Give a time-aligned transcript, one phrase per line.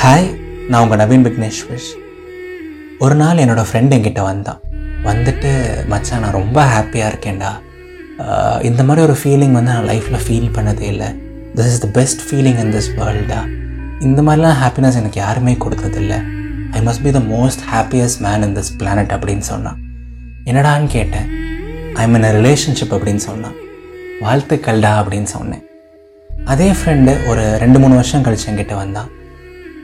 [0.00, 0.26] Hi
[0.68, 1.84] நான் உங்கள் நவீன் விக்னேஸ்வர்
[3.04, 4.58] ஒரு நாள் என்னோடய ஃப்ரெண்ட் என்கிட்ட வந்தான்.
[5.04, 5.50] வந்துட்டு
[5.92, 7.52] மச்சான் நான் ரொம்ப ஹாப்பியாக இருக்கேன்டா.
[8.68, 11.08] இந்த மாதிரி ஒரு ஃபீலிங் வந்து நான் லைஃப்பில் ஃபீல் பண்ணதே இல்லை.
[11.54, 13.40] This is the best feeling in this வேர்ல்டா
[14.08, 16.20] இந்த மாதிரிலாம் ஹாப்பினஸ் எனக்கு யாருமே கொடுத்ததில்ல
[16.76, 19.78] I must be the most happiest man in this planet அப்படின்னு சொன்னான்.
[20.44, 21.28] என்னடான்னு கேட்டேன்.
[22.02, 23.58] ஐ மீன் ரிலேஷன்ஷிப் அப்படின்னு சொன்னான்.
[24.24, 25.64] வாழ்த்துக்கள்டா அப்படின்னு சொன்னேன்.
[26.52, 29.10] அதே ஃப்ரெண்டு ஒரு ரெண்டு மூணு வருஷம் கழிச்சு என்கிட்ட வந்தான்.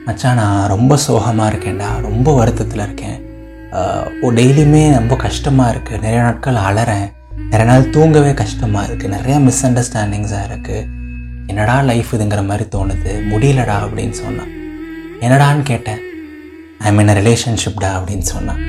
[0.05, 1.89] மச்சான் நான் ரொம்ப சோகமாக இருக்கேன்டா.
[2.07, 3.19] ரொம்ப வருத்தத்தில் இருக்கேன்.
[4.39, 7.07] டெய்லியுமே ரொம்ப கஷ்டமாக இருக்குது நிறைய நாட்கள் அலறேன்.
[7.51, 10.87] நிறைய நாள் தூங்கவே கஷ்டமாக இருக்குது நிறையா மிஸ் அண்டர்ஸ்டாண்டிங்ஸாக இருக்குது
[11.51, 13.13] என்னடா லைஃப் இதுங்கிற மாதிரி தோணுது.
[13.31, 14.51] முடியலடா அப்படின்னு சொன்னான்.
[15.25, 16.01] என்னடான்னு கேட்டேன்.
[16.87, 18.61] ஐ மீன் ரிலேஷன்ஷிப்டா அப்படின்னு சொன்னான்.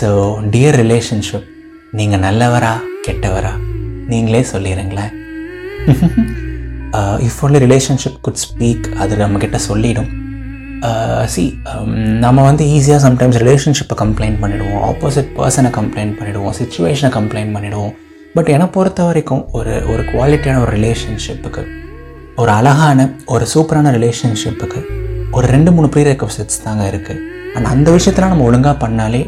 [0.00, 0.08] ஸோ
[0.54, 1.48] டியர் ரிலேஷன்ஷிப்
[1.98, 2.74] நீங்கள் நல்லவரா
[3.08, 3.54] கெட்டவரா?
[4.12, 5.12] நீங்களே சொல்லிடுங்களேன்
[7.28, 10.10] if only relationship could speak அது நம்மக்கிட்ட சொல்லிடும்.
[10.88, 11.42] Uh, சி
[11.72, 11.90] um,
[12.22, 17.92] நம்ம வந்து ஈஸியாக சம்டைம்ஸ் ரிலேஷன்ஷிப்பை கம்ப்ளைண்ட் பண்ணிவிடுவோம் ஆப்போசிட் பர்சனை கம்ப்ளைண்ட் பண்ணிவிடுவோம் சுச்சுவேஷனை கம்ப்ளைண்ட் பண்ணிவிடுவோம்
[18.34, 21.62] பட் என்னை பொறுத்த வரைக்கும் ஒரு ஒரு குவாலிட்டியான ஒரு ரிலேஷன்ஷிப்புக்கு
[22.36, 24.82] ஒரு அழகான ஒரு சூப்பரான ரிலேஷன்ஷிப்புக்கு
[25.36, 27.22] ஒரு ரெண்டு மூணு ப்ரீ ரெக்வசிட்ஸ் தாங்க இருக்குது
[27.56, 29.22] அண்ட் அந்த விஷயத்தில் நம்ம ஒழுங்காக பண்ணாலே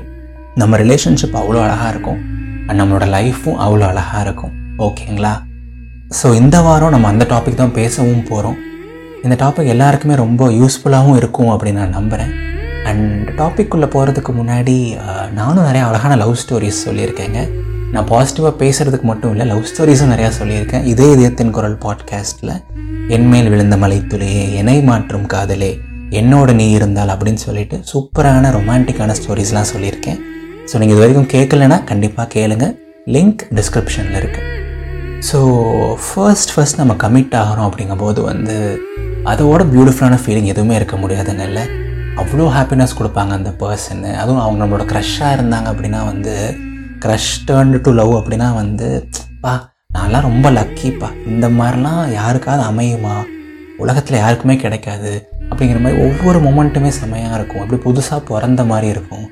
[0.54, 2.20] நம்ம ரிலேஷன்ஷிப் அவ்வளோ அழகாக இருக்கும்.
[2.66, 4.54] அண்ட் நம்மளோட லைஃப்பும் அவ்வளோ அழகாக இருக்கும்.
[4.78, 5.34] ஓகேங்களா
[6.10, 8.58] ஸோ இந்த வாரம் நம்ம அந்த டாபிக் தான் பேசவும் போகிறோம்
[9.24, 12.32] இந்த டாபிக் எல்லாருக்குமே ரொம்ப யூஸ்ஃபுல்லாகவும் இருக்கும் அப்படின்னு நான் நம்புகிறேன்
[12.90, 14.74] அண்ட் டாபிக்குள்ளே போகிறதுக்கு முன்னாடி
[15.38, 17.40] நானும் நிறைய அழகான லவ் ஸ்டோரிஸ் சொல்லியிருக்கேங்க.
[17.94, 20.84] நான் பாசிட்டிவாக பேசுகிறதுக்கு மட்டும் இல்லை லவ் ஸ்டோரிஸும் நிறையா சொல்லியிருக்கேன்.
[20.92, 22.54] இதே இதயத்தின் குரல் பாட்காஸ்ட்டில்
[23.16, 25.72] என்மேல் விழுந்த மலைத்துளியே எனை மாற்றும் காதலே
[26.10, 30.20] என்னோட நீ இருந்தால் அப்படின்னு சொல்லிட்டு சூப்பரான ரொமான்டிக்கான ஸ்டோரிஸ்லாம் சொல்லியிருக்கேன்.
[30.70, 32.68] ஸோ நீங்கள் இது வரைக்கும் கேட்கலன்னா கண்டிப்பாக கேளுங்க.
[33.16, 34.62] லிங்க் டிஸ்கிரிப்ஷனில் இருக்குது
[35.28, 35.38] ஸோ
[36.06, 38.56] ஃபர்ஸ்ட் ஃபர்ஸ்ட் நம்ம கமிட் ஆகிறோம் அப்படிங்கும்போது வந்து
[39.30, 41.64] அதோட பியூட்டிஃபுல்லான ஃபீலிங் எதுவுமே இருக்க முடியாதுங்க இல்லை.
[42.20, 46.34] அவ்வளோ ஹாப்பினஸ் கொடுப்பாங்க அந்த பர்சன்னு அதுவும் அவங்க நம்மளோட க்ரஷ்ஷாக இருந்தாங்க அப்படின்னா வந்து
[47.04, 48.88] க்ரஷ் டேர்ன் டு லவ் அப்படின்னா வந்து
[49.40, 49.52] பா
[49.96, 53.16] நான்லாம் ரொம்ப லக்கிப்பா இந்த மாதிரிலாம் யாருக்காவது அமையுமா?
[53.78, 55.12] உலகத்தில் யாருக்குமே கிடைக்காது.
[55.50, 57.62] அப்படிங்கிற மாதிரி ஒவ்வொரு மொமெண்ட்டுமே செமையாக இருக்கும்.
[57.64, 59.26] அப்படி புதுசாக பிறந்த மாதிரி இருக்கும்.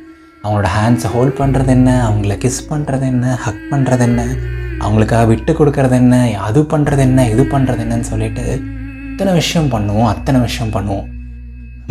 [0.45, 1.91] அவங்களோட ஹேண்ட்ஸை ஹோல்ட் பண்ணுறது என்ன?
[2.09, 3.35] அவங்கள கிஸ் பண்ணுறது என்ன?
[3.45, 4.23] ஹக் பண்ணுறது என்ன?
[4.85, 6.17] அவங்களுக்காக விட்டு கொடுக்கறது என்ன?
[6.39, 7.29] அது பண்ணுறது என்ன?
[7.29, 8.45] இது பண்ணுறது என்னன்னு சொல்லிட்டு
[9.11, 11.07] இத்தனை விஷயம் பண்ணுவோம் அத்தனை விஷயம் பண்ணுவோம்.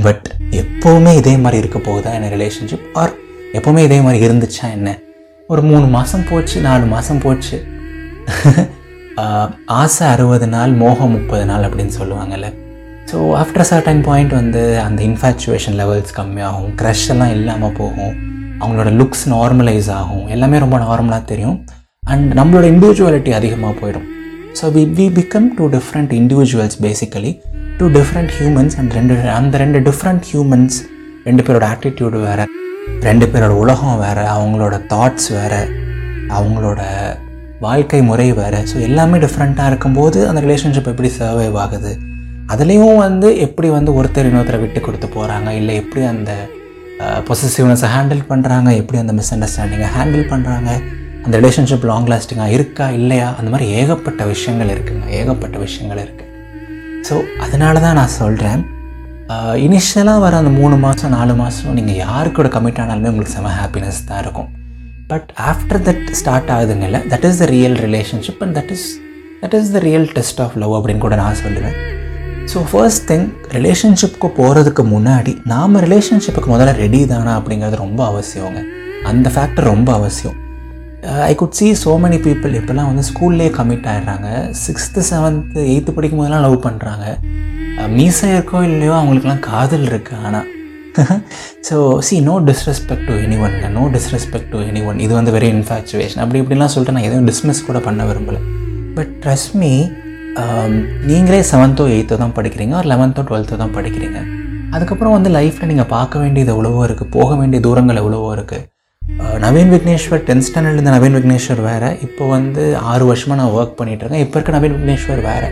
[0.04, 0.28] பட்
[0.62, 3.14] எப்போவுமே இதே மாதிரி இருக்க போகுதா என்ன ரிலேஷன்ஷிப் ஆர்
[3.54, 4.98] எப்போவுமே இதே மாதிரி இருந்துச்சா என்ன?
[5.48, 7.58] ஒரு மூணு மாதம் போச்சு நாலு மாதம் போச்சு.
[9.66, 12.48] ஆசை அறுபது நாள் மோகம் முப்பது நாள் அப்படின்னு சொல்லுவாங்கல்ல.
[13.12, 18.14] ஸோ ஆஃப்டர் சர்டன் பாயிண்ட் வந்து அந்த இன்ஃபேச்சுவேஷன் லெவல்ஸ் கம்மியாகும் க்ரஷ் எல்லாம் இல்லாமல் போகும்.
[18.60, 20.28] அவங்களோட லுக்ஸ் நார்மலைஸ் ஆகும்.
[20.28, 21.58] எல்லாமே ரொம்ப நார்மலாக தெரியும்.
[22.12, 24.08] அண்ட் நம்மளோட இண்டிவிஜுவாலிட்டி அதிகமாக போயிடும்.
[24.60, 27.32] So we we become two different individuals basically
[27.80, 30.78] two different humans and ரெண்டு அந்த ரெண்டு டிஃப்ரெண்ட் ஹியூமன்ஸ்
[31.28, 32.46] ரெண்டு பேரோட ஆட்டிடியூடு வேறு
[33.08, 35.62] ரெண்டு பேரோட உலகம் வேறு அவங்களோட தாட்ஸ் வேறு
[36.38, 36.82] அவங்களோட
[37.66, 38.60] வாழ்க்கை முறை வேறு.
[38.70, 41.92] ஸோ எல்லாமே டிஃப்ரெண்ட்டாக இருக்கும்போது அந்த ரிலேஷன்ஷிப் எப்படி சர்வைவ் ஆகுது?
[42.54, 46.32] அதுலேயும் வந்து எப்படி வந்து ஒருத்தர் இன்னொருத்தரை விட்டு கொடுத்து போகிறாங்க இல்லை எப்படி அந்த
[47.28, 50.72] பொசிசிவ்னஸை ஹேண்டில் பண்ணுறாங்க எப்படி அந்த மிஸ் அண்டர்ஸ்டாண்டிங்கை ஹேண்டில் பண்ணுறாங்க
[51.26, 53.28] அந்த ரிலேஷன்ஷிப் லாங் லாஸ்டிங்காக இருக்கா இல்லையா?
[53.40, 56.30] அந்த மாதிரி ஏகப்பட்ட விஷயங்கள் இருக்குங்க ஏகப்பட்ட விஷயங்கள் இருக்குது
[57.08, 57.16] ஸோ
[57.46, 58.62] அதனால தான் நான் சொல்கிறேன்
[59.66, 64.02] இனிஷியலாக வர அந்த மூணு மாதம் நாலு மாதம் நீங்கள் யாரு கூட கமிட் ஆனாலுமே உங்களுக்கு செம ஹாப்பினஸ்
[64.10, 64.50] தான் இருக்கும்.
[65.12, 68.86] But after that start ஆகுதுங்கல்ல that is the real relationship and that is
[69.44, 71.78] that is the real test of love அப்படின்னு கூட நான் சொல்லுவேன்.
[72.52, 73.26] ஸோ ஃபர்ஸ்ட் திங்
[73.58, 78.62] ரிலேஷன்ஷிப்க்கு போகிறதுக்கு முன்னாடி நாம் ரிலேஷன்ஷிப்புக்கு முதல்ல ரெடி தானா அப்படிங்கிறது ரொம்ப அவசியங்க.
[79.12, 80.38] அந்த ஃபேக்டர் ரொம்ப அவசியம்.
[81.28, 84.30] I could see so many people இப்போல்லாம் வந்து ஸ்கூல்லேயே கமிட் ஆகிடுறாங்க
[84.64, 87.06] சிக்ஸ்த்து செவன்த்து எயித்து படிக்கும் போதெல்லாம் லவ் பண்ணுறாங்க
[87.80, 90.48] uh, மீசை இருக்கோ இல்லையோ அவங்களுக்குலாம் காதல் இருக்குது ஆனால்
[91.68, 91.76] so
[92.08, 96.74] see no disrespect to anyone no disrespect to anyone இது வந்து வெரி இன்ஃபேக்சுவேஷன் அப்படி இப்படிலாம்
[96.74, 98.42] சொல்லிட்டு நான் எதுவும் டிஸ்மிஸ் கூட பண்ண விரும்பலை.
[98.98, 99.74] பட் ட்ரஸ்ட் மீ
[100.44, 100.76] um,
[101.10, 104.22] நீங்களே செவன்த்தோ எயித்தோ தான் படிக்கிறீங்க ஒரு லெவன்த்தோ டுவெல்த்தோ தான் படிக்கிறீங்க.
[104.76, 108.64] அதுக்கப்புறம் வந்து லைஃப்பில் நீங்கள் பார்க்க வேண்டியது எவ்வளவோ இருக்குது போக வேண்டிய தூரங்கள் எவ்வளவோ இருக்குது
[109.44, 111.88] நவீன் விக்னேஸ்வர் டென்த் ஸ்டாண்டர்ட்ல இருந்த நவீன் விக்னேஸ்வர் வேறு.
[112.06, 115.50] இப்போ வந்து ஆறு வருஷமாக நான் ஒர்க் பண்ணிகிட்ருக்கேன் இருக்கேன் இப்போ இருக்க நவீன் விக்னேஸ்வர் வேறு.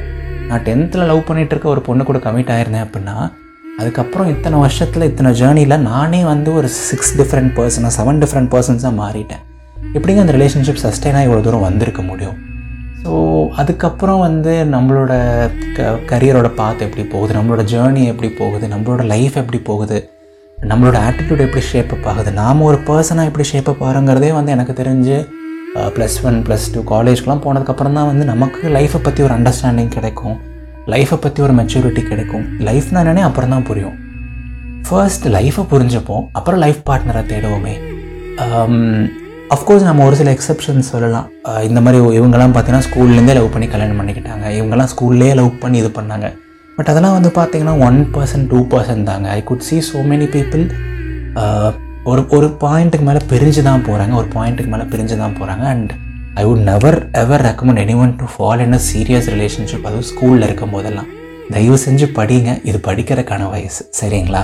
[0.50, 3.16] நான் டென்த்தில் லவ் பண்ணிகிட்டு இருக்க ஒரு பொண்ணு கூட கமிட் ஆயிருந்தேன் அப்படின்னா
[3.80, 9.44] அதுக்கப்புறம் இத்தனை வருஷத்தில் இத்தனை ஜேர்னியில் நானே வந்து ஒரு சிக்ஸ் டிஃப்ரெண்ட் பர்சனாக செவன் டிஃப்ரெண்ட் பர்சன்ஸாக மாறிட்டேன்.
[9.98, 12.38] எப்படிங்க அந்த ரிலேஷன்ஷிப் சஸ்டெயினாக இவ்வளோ தூரம் வந்திருக்க முடியும்?
[13.04, 13.12] ஸோ
[13.62, 15.12] அதுக்கப்புறம் வந்து நம்மளோட
[15.78, 17.38] க கரியரோட பாத் எப்படி போகுது?
[17.40, 18.68] நம்மளோட ஜேர்னி எப்படி போகுது?
[18.68, 20.00] நம்மளோட லைஃப் எப்படி போகுது?
[20.68, 22.32] நம்மளோட ஆட்டிடியூட் எப்படி ஷேப்பப் ஆகுது?
[22.40, 25.18] நாம் ஒரு பர்சனாக எப்படி ஷேப்பப் ஆகிறோங்கிறதே வந்து எனக்கு தெரிஞ்சு
[25.96, 30.36] ப்ளஸ் ஒன் ப்ளஸ் டூ காலேஜ்க்கெலாம் போனதுக்கப்புறம் தான் வந்து நமக்கு லைஃப்பை பற்றி ஒரு அண்டர்ஸ்டாண்டிங் கிடைக்கும்.
[30.94, 32.46] லைஃப்பை பற்றி ஒரு மெச்சூரிட்டி கிடைக்கும்.
[32.70, 33.96] லைஃப்னா என்னன்னே அப்புறம் தான் புரியும்.
[34.88, 36.26] ஃபர்ஸ்ட் லைஃப்பை புரிஞ்சுப்போம்.
[36.40, 37.76] அப்புறம் லைஃப் பார்ட்னரை தேடுவோமே.
[39.56, 41.28] அஃப்கோர்ஸ் நம்ம ஒரு சில எக்ஸப்ஷன்ஸ் சொல்லலாம்.
[41.70, 44.46] இந்த மாதிரி இவங்கெல்லாம் பார்த்தீங்கன்னா ஸ்கூல்லேருந்தே லவ் பண்ணி கல்யாணம் பண்ணிக்கிட்டாங்க.
[44.60, 46.28] இவங்கெல்லாம் ஸ்கூல்லேயே லவ் பண்ணி இது பண்ணாங்க.
[46.80, 49.28] பட் அதெல்லாம் வந்து பார்த்தீங்கன்னா ஒன் பர்சன்ட் டூ பர்சன்ட் தாங்க.
[49.38, 50.66] I could see so many people
[52.12, 55.92] ஒரு ஒரு பாயிண்ட்டுக்கு மேலே பிரிஞ்சு தான் போகிறாங்க ஒரு பாயிண்ட்டுக்கு மேலே பிரிஞ்சு தான் போகிறாங்க and
[56.42, 60.74] I would never ever recommend anyone to fall in a serious relationship அதுவும் ஸ்கூலில் இருக்கும்
[60.76, 61.10] போதெல்லாம்
[61.56, 62.50] தயவு செஞ்சு படிங்க.
[62.70, 63.82] இது படிக்கிறதுக்கான வயசு.
[64.00, 64.44] சரிங்களா?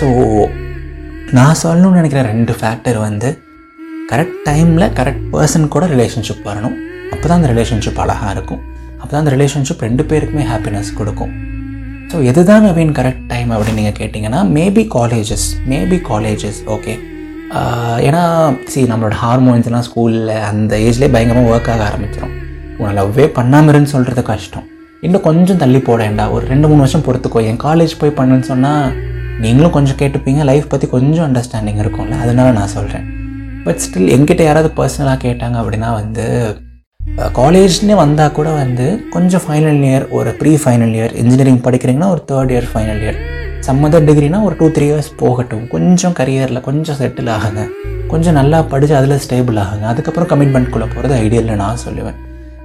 [0.00, 0.06] ஸோ
[1.38, 3.30] நான் சொல்லணும்னு நினைக்கிற ரெண்டு ஃபேக்டர் வந்து
[4.10, 6.76] கரெக்ட் டைமில் கரெக்ட் பர்சன் கூட ரிலேஷன்ஷிப் வரணும்.
[7.12, 8.62] அப்போ தான் அந்த ரிலேஷன்ஷிப் அழகாக இருக்கும்.
[9.00, 11.32] அப்போ தான் அந்த ரிலேஷன்ஷிப் ரெண்டு பேருக்குமே ஹாப்பினஸ் கொடுக்கும்.
[12.12, 16.94] ஸோ எதுதான் நவீன் கரெக்ட் டைம் அப்படின்னு நீங்கள் கேட்டிங்கன்னா maybe colleges maybe colleges okay
[18.06, 18.22] ஏன்னா
[18.72, 22.34] சரி நம்மளோட ஹார்மோன்ஸ்லாம் ஸ்கூலில் அந்த ஏஜ்லேயே பயங்கரமாக ஒர்க் ஆக ஆரம்பிச்சிடும்
[22.78, 24.66] உன்னை லவ்வே பண்ணாமருன்னு சொல்கிறது கஷ்டம்.
[25.00, 26.24] இன்னும் கொஞ்சம் தள்ளி போடேன்டா.
[26.34, 27.40] ஒரு ரெண்டு மூணு வருஷம் பொறுத்துக்கோ.
[27.50, 28.92] என் காலேஜ் போய் பண்ணுன்னு சொன்னால்
[29.44, 30.42] நீங்களும் கொஞ்சம் கேட்டுப்பீங்க.
[30.50, 32.18] லைஃப் பற்றி கொஞ்சம் அண்டர்ஸ்டாண்டிங் இருக்கும்ல.
[32.24, 33.06] அதனால நான் சொல்கிறேன்
[33.64, 36.26] பட் ஸ்டில் எங்கிட்ட யாராவது பர்சனலாக கேட்டாங்க அப்படின்னா வந்து
[37.38, 42.52] காலேஜ்னே வந்தால் கூட வந்து கொஞ்சம் ஃபைனல் இயர் ஒரு ப்ரீ ஃபைனல் இயர் இன்ஜினியரிங் படிக்கிறீங்கன்னா ஒரு third
[42.54, 43.18] year final year
[43.60, 45.68] some other டிகிரினா ஒரு டூ த்ரீ இயர்ஸ் போகட்டும்.
[45.68, 47.62] கொஞ்சம் கரியரில் கொஞ்சம் செட்டில் ஆகுங்க.
[48.08, 49.86] கொஞ்சம் நல்லா படித்து அதில் ஸ்டேபிள் ஆகுங்க.
[49.92, 52.18] அதுக்கப்புறம் கமிட்மெண்ட்குள்ளே போகிறது ஐடியல்னு நான் சொல்லுவேன்.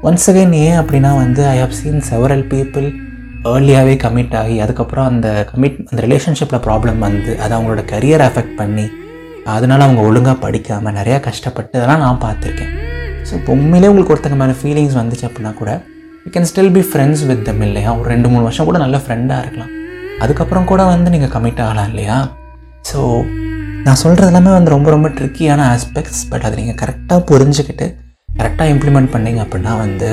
[0.04, 2.88] ஒன்ஸ் அகைன் ஏன் அப்படின்னா வந்து I have seen several people
[3.44, 8.88] ஏர்லியாகவே commit ஆகி அதுக்கப்புறம் அந்த கமிட் அந்த ரிலேஷன்ஷிப்பில் ப்ராப்ளம் வந்து அது அவங்களோட கரியர் அஃபெக்ட் பண்ணி
[9.56, 12.74] அதனால் அவங்க ஒழுங்காக படிக்காமல் நிறையா கஷ்டப்பட்டு அதெல்லாம் நான் பார்த்துருக்கேன்.
[13.28, 15.72] ஸோ இப்போ உண்மையிலே உங்களுக்கு ஒருத்தங்க மேலே ஃபீலிங்ஸ் வந்துச்சு அப்படின்னா கூட
[16.26, 17.90] you can still be friends with them இல்லையா?
[18.00, 19.72] ஒரு ரெண்டு மூணு வருஷம் கூட நல்ல ஃப்ரெண்டாக இருக்கலாம்.
[20.24, 22.18] அதுக்கப்புறம் கூட வந்து நீங்கள் கமிட் ஆகலாம் இல்லையா?
[22.90, 23.00] ஸோ
[23.86, 27.86] நான் சொல்கிறது எல்லாமே வந்து ரொம்ப ரொம்ப ட்ரிக்கியான ஆஸ்பெக்ட்ஸ் பட் அதை நீங்கள் கரெக்டாக புரிஞ்சுக்கிட்டு
[28.40, 30.10] கரெக்டாக இம்ப்ளிமெண்ட் பண்ணீங்க அப்படின்னா வந்து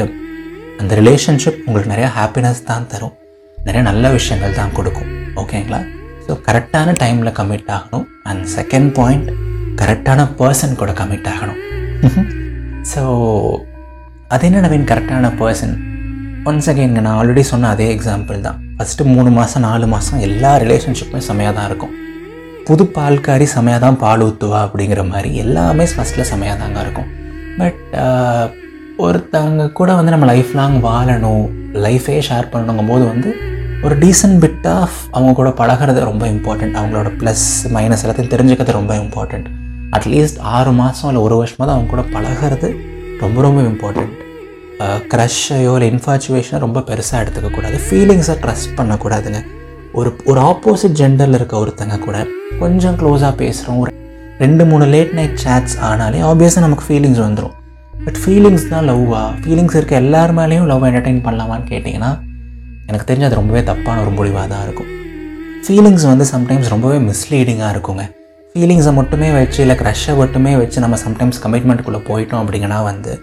[0.80, 3.14] அந்த ரிலேஷன்ஷிப் உங்களுக்கு நிறையா ஹாப்பினஸ் தான் தரும்.
[3.58, 5.10] நிறைய நல்ல விஷயங்கள் தான் கொடுக்கும்.
[5.42, 5.80] ஓகேங்களா
[6.26, 8.06] ஸோ கரெக்டான டைமில் கமிட் ஆகணும்.
[8.30, 9.28] அண்ட் செகண்ட் பாயிண்ட்
[9.82, 11.60] கரெக்டான பர்சன் கூட கமிட் ஆகணும்.
[12.92, 13.02] ஸோ
[14.34, 15.74] அது என்ன நவீன் கரெக்டான பர்சன்
[16.50, 18.58] ஒன்ஸ் அகைன் நான் ஆல்ரெடி சொன்ன அதே எக்ஸாம்பிள் தான்.
[18.76, 21.94] ஃபஸ்ட்டு மூணு மாதம் நாலு மாதம் எல்லா ரிலேஷன்ஷிப்புமே செமையாக தான் இருக்கும்.
[22.66, 27.08] புது பால்காரி செமையாக தான் பால் ஊற்றுவா அப்படிங்கிற மாதிரி எல்லாமே ஃபஸ்ட்டில் செமையாக தாங்க இருக்கும்.
[27.60, 28.44] பட் uh,
[29.04, 31.44] ஒருத்தவங்க கூட வந்து நம்ம லைஃப் லாங் வாழணும்
[31.86, 33.30] லைஃபே ஷேர் பண்ணணுங்கும் போது வந்து
[33.86, 37.46] ஒரு டீசன்ட் பிட் ஆஃப் அவங்க கூட பழகிறது ரொம்ப இம்பார்ட்டண்ட் அவங்களோட ப்ளஸ்
[37.76, 39.48] மைனஸ் எல்லாத்தையும் தெரிஞ்சுக்கிறது ரொம்ப இம்பார்ட்டண்ட்
[39.96, 42.68] அட்லீஸ்ட் ஆறு மாதம் இல்லை ஒரு வருஷமாக தான் அவங்க கூட பழகிறது
[43.22, 44.14] ரொம்ப ரொம்ப இம்பார்ட்டண்ட்
[45.12, 47.76] க்ரஷ்ஷையோ இல்லை இன்ஃபாச்சுவேஷனை ரொம்ப பெருசாக எடுத்துக்கக்கூடாது.
[47.86, 49.40] ஃபீலிங்ஸை ட்ரஸ்ட் பண்ணக்கூடாதுங்க.
[49.98, 52.16] ஒரு ஒரு ஆப்போசிட் ஜெண்டரில் இருக்க ஒருத்தங்க கூட
[52.62, 53.92] கொஞ்சம் க்ளோஸாக பேசுகிறோம் ஒரு
[54.44, 57.54] ரெண்டு மூணு லேட் நைட் சேட்ஸ் ஆனாலே ஆப்வியஸாக நமக்கு ஃபீலிங்ஸ் வந்துடும்
[58.06, 59.22] பட் ஃபீலிங்ஸ் தான் லவ்வா?
[59.42, 62.10] ஃபீலிங்ஸ் இருக்க எல்லார் மேலேயும் லவ் என்டர்டெயின் பண்ணலாமான்னு கேட்டிங்கன்னா
[62.88, 64.90] எனக்கு தெரிஞ்சு அது ரொம்பவே தப்பான ஒரு முடிவாக தான் இருக்கும்.
[65.66, 68.04] ஃபீலிங்ஸ் வந்து சம்டைம்ஸ் ரொம்பவே மிஸ்லீடிங்காக இருக்குங்க.
[68.58, 73.22] ஃபீலிங்ஸை மட்டுமே வச்சு இல்லை க்ரஷ்ஷை மட்டுமே வச்சு நம்ம சம்டைம்ஸ் கமிட்மெண்ட்டுக்குள்ளே போயிட்டோம் அப்படிங்கன்னா வந்து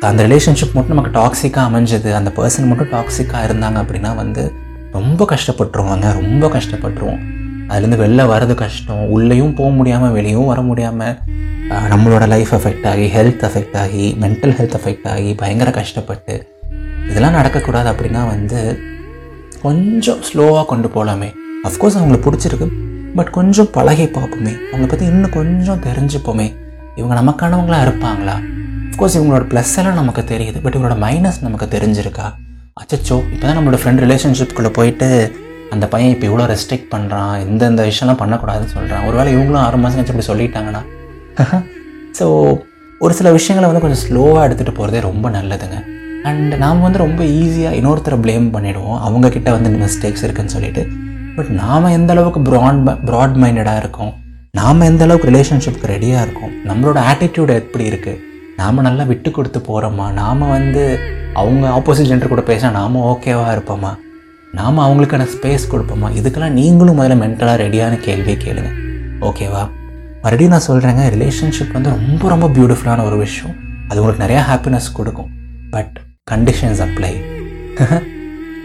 [0.00, 4.52] அந்த ரிலேஷன்ஷிப் மட்டும் நமக்கு டாக்ஸிக்காக அமைஞ்சது அந்த பர்சன் மட்டும் டாக்ஸிக்காக இருந்தாங்க அப்படின்னா வந்து
[4.92, 7.20] ரொம்ப கஷ்டப்பட்டுருவாங்க ரொம்ப கஷ்டப்பட்டுருவோம்.
[7.68, 11.18] அதுலேருந்து வெளில வர்றது கஷ்டம் உள்ளேயும் போக முடியாமல் வெளியும் வர முடியாமல்
[11.70, 16.48] நம்மளோட லைஃப் எஃபெக்ட் ஆகி ஹெல்த் எஃபெக்ட் ஆகி மென்டல் ஹெல்த் எஃபெக்ட் ஆகி பயங்கர கஷ்டப்பட்டு
[17.08, 18.78] இதெல்லாம் நடக்கக்கூடாது அப்படின்னா வந்து
[19.62, 21.30] கொஞ்சம் ஸ்லோவாக கொண்டு போகலாமே
[21.68, 24.52] அஃப்கோர்ஸ் அவங்களுக்கு பிடிச்சிருக்கு பட் கொஞ்சம் பழகி பார்ப்போமே.
[24.70, 26.46] அவங்கள பற்றி இன்னும் கொஞ்சம் தெரிஞ்சுப்போமே.
[26.96, 28.36] இவங்க நமக்கானவங்களாம் இருப்பாங்களா?
[28.90, 30.58] அஃப்கோர்ஸ் இவங்களோட ப்ளஸ் எல்லாம் நமக்கு தெரியுது.
[30.62, 32.26] பட் இவங்களோட மைனஸ் நமக்கு தெரிஞ்சிருக்கா?
[32.80, 35.08] அச்சச்சோ இப்போ தான் நம்மளோட ஃப்ரெண்ட் ரிலேஷன்ஷிப்குள்ளே போயிட்டு
[35.70, 39.98] அந்த பையன் இப்போ இவ்வளோ ரெஸ்ட்ரிக்ட் பண்ணுறான் இந்த இந்த விஷயம்லாம் பண்ணக்கூடாதுன்னு சொல்கிறான் ஒருவேளை இவங்களும் ஆறு மாதம்
[39.98, 40.82] கழிச்சு இப்படி சொல்லிட்டாங்கன்னா?
[42.18, 42.26] ஸோ
[43.00, 45.78] ஒரு சில விஷயங்களை வந்து கொஞ்சம் ஸ்லோவாக எடுத்துகிட்டு போகிறதே ரொம்ப நல்லதுங்க.
[46.24, 50.82] அண்ட் நாம் வந்து ரொம்ப ஈஸியாக இன்னொருத்தரை ப்ளேம் பண்ணிவிடுவோம் அவங்கக்கிட்ட வந்து மிஸ்டேக்ஸ் இருக்குதுன்னு சொல்லிட்டு.
[51.36, 54.12] பட் நாம் எந்த அளவுக்கு ப்ராட் ப்ராட் மைண்டடாக இருக்கோம்?
[54.50, 56.52] நாம் எந்த அளவுக்கு ரிலேஷன்ஷிப்க்கு ரெடியாக இருக்கோம்?
[56.68, 58.20] நம்மளோட ஆட்டிடியூட் எப்படி இருக்குது
[58.56, 60.82] நாம் நல்லா விட்டு கொடுத்து போகிறோமா நாம் வந்து
[61.34, 63.92] அவங்க ஆப்போசிட் ஜென்டர் கூட பேசினா நாம் ஓகேவாக இருப்போமா?
[64.52, 66.08] நாம் அவங்களுக்கான ஸ்பேஸ் கொடுப்போமா?
[66.20, 68.72] இதுக்கெல்லாம் நீங்களும் முதல்ல மென்டலாக ரெடியான கேள்வியை கேளுங்க.
[69.20, 69.64] ஓகேவா
[70.22, 73.54] மறுபடியும் நான் சொல்கிறேங்க ரிலேஷன்ஷிப் வந்து ரொம்ப ரொம்ப பியூட்டிஃபுல்லான ஒரு விஷயம்.
[73.88, 75.30] அது உங்களுக்கு நிறையா ஹாப்பினஸ் கொடுக்கும்.
[75.70, 75.96] பட்
[76.30, 77.14] கண்டிஷன்ஸ் அப்ளை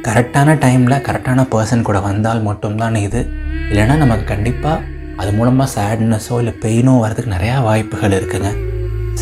[0.08, 3.22] கரெக்டான டைமில் கரெக்டான பர்சன் கூட வந்தால் மட்டும்தான் இது.
[3.70, 4.84] இல்லைன்னா நமக்கு கண்டிப்பாக
[5.18, 8.52] அது மூலமாக சேட்னஸோ இல்லை பெயினோ வரதுக்கு நிறையா வாய்ப்புகள் இருக்குதுங்க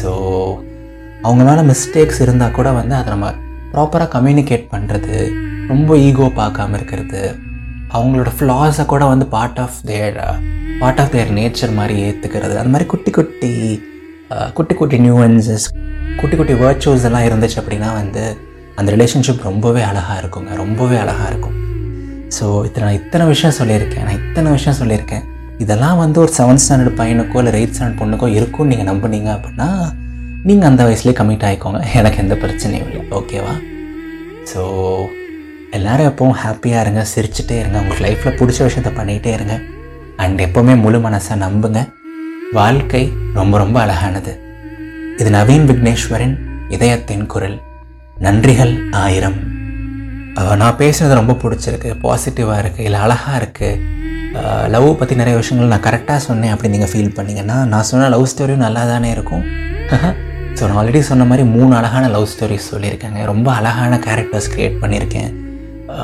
[0.01, 0.11] ஸோ
[1.21, 3.27] அவங்க மேலே மிஸ்டேக்ஸ் இருந்தால் கூட வந்து அதை நம்ம
[3.73, 5.15] ப்ராப்பராக கம்யூனிகேட் பண்ணுறது
[5.67, 7.21] ரொம்ப ஈகோ பார்க்காம இருக்கிறது
[7.93, 10.17] அவங்களோட ஃப்ளாஸை கூட வந்து part of their
[10.79, 13.51] part of their nature மாதிரி ஏற்றுக்கிறது அந்த மாதிரி குட்டி குட்டி
[14.53, 15.65] குட்டி குட்டி நியூவன்சஸ்
[16.21, 18.23] குட்டி குட்டி வேர்ச்சுவல்ஸ் எல்லாம் இருந்துச்சு அப்படின்னா வந்து
[18.79, 20.51] அந்த ரிலேஷன்ஷிப் ரொம்பவே அழகாக இருக்குங்க.
[20.63, 21.55] ரொம்பவே அழகாக இருக்கும்.
[22.37, 24.05] ஸோ இத்தனை நான் இத்தனை விஷயம் சொல்லியிருக்கேன்.
[24.07, 25.25] நான் இத்தனை விஷயம் சொல்லியிருக்கேன்.
[25.63, 29.67] இதெல்லாம் வந்து ஒரு செவன்த் ஸ்டாண்டர்ட் பையனுக்கோ இல்லை எயிட் ஸ்டாண்டர்ட் பொண்ணுக்கோ இருக்கும்னு நீங்கள் நம்புனீங்க அப்படின்னா
[30.47, 33.03] நீங்கள் அந்த வயசுலேயே கமிட் ஆகிக்கோங்க எனக்கு எந்த பிரச்சனையும் இல்லை.
[33.19, 33.53] ஓகேவா
[34.51, 34.63] ஸோ
[35.77, 37.01] எல்லோரும் எப்பவும் ஹாப்பியாக இருங்க.
[37.13, 37.77] சிரிச்சுட்டே இருங்க.
[37.83, 39.55] உங்களுக்கு லைஃப்பில் பிடிச்ச விஷயத்த பண்ணிகிட்டே இருங்க.
[40.23, 41.79] அண்ட் எப்போவுமே முழு மனசாக நம்புங்க.
[42.59, 43.03] வாழ்க்கை
[43.39, 44.33] ரொம்ப ரொம்ப அழகானது.
[45.21, 46.35] இது நவீன் விக்னேஸ்வரின்
[46.75, 47.57] இதயத்தின் குரல்.
[48.23, 49.35] நன்றிகள் ஆயிரம்.
[50.61, 56.19] நான் பேசுனது ரொம்ப பிடிச்சிருக்கு பாசிட்டிவாக இருக்குது இல்லை அழகாக இருக்குது லவ் பற்றி நிறைய விஷயங்கள் நான் கரெக்டாக
[56.27, 59.43] சொன்னேன் அப்படி நீங்கள் ஃபீல் பண்ணிங்கன்னா நான் சொன்ன லவ் ஸ்டோரியும் நல்லா தானே இருக்கும்.
[60.57, 63.19] ஸோ நான் ஆல்ரெடி சொன்ன மாதிரி மூணு அழகான லவ் ஸ்டோரிஸ் சொல்லியிருக்கேங்க.
[63.31, 65.31] ரொம்ப அழகான கேரக்டர்ஸ் க்ரியேட் பண்ணியிருக்கேன்.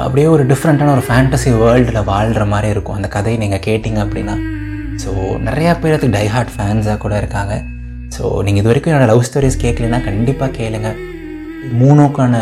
[0.06, 2.98] அப்படியே ஒரு டிஃப்ரெண்ட்டான ஒரு ஃபேண்டசி வேர்ல்டில் வாழ்கிற மாதிரி இருக்கும்.
[3.00, 4.36] அந்த கதையை நீங்கள் கேட்டிங்க அப்படின்னா.
[5.04, 5.12] ஸோ
[5.48, 7.56] நிறையா பேர் அதுக்கு டைஹார்ட் ஃபேன்ஸாக கூட இருக்காங்க.
[8.18, 11.00] ஸோ நீங்கள் இது வரைக்கும் என்னோடய லவ் ஸ்டோரிஸ் கேட்கலன்னா கண்டிப்பாக கேளுங்கள்
[11.82, 12.36] மூணுக்கான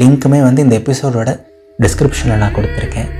[0.00, 1.30] லிங்க்குமே வந்து இந்த எபிசோடோட
[1.78, 3.10] டிஸ்கிரிப்ஷனில் நான் கொடுத்துருக்கேன்.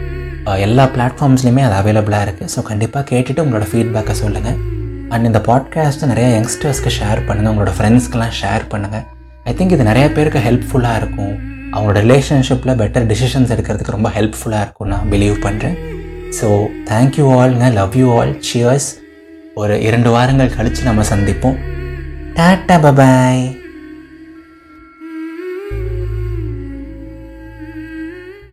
[0.66, 4.58] எல்லா பிளாட்ஃபார்ம்ஸ்லையுமே அது அவைலபிளாக இருக்குது ஸோ கண்டிப்பாக கேட்டுட்டு உங்களோட ஃபீட்பேக்கை சொல்லுங்கள்
[5.12, 9.04] அண்ட் இந்த பாட்காஸ்ட்டை நிறையா யங்ஸ்டர்ஸ்க்கு ஷேர் பண்ணுங்கள் உங்களோட ஃப்ரெண்ட்ஸ்க்கெலாம் ஷேர் பண்ணுங்கள்
[9.44, 11.34] ஐ திங்க் இது நிறைய பேருக்கு ஹெல்ப்ஃபுல்லாக இருக்கும்.
[11.74, 15.76] அவங்களோட ரிலேஷன்ஷிப்பில் பெட்டர் டிசிஷன்ஸ் எடுக்கிறதுக்கு ரொம்ப ஹெல்ப்ஃபுல்லாக இருக்கும் நான் பிலீவ் பண்ணுறேன்
[16.40, 16.48] ஸோ
[16.90, 18.88] தேங்க்யூ ஆல்ங்க லவ் யூ ஆல் சியர்ஸ்
[19.54, 21.58] ஒரு இரண்டு வாரங்கள் கழித்து நம்ம சந்திப்போம்.
[22.34, 23.44] Tata bye bye